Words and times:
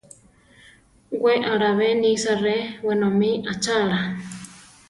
We 1.23 1.33
alábe 1.51 1.89
nisa 2.01 2.33
re 2.43 2.57
wenómi 2.85 3.29
achála. 3.51 3.99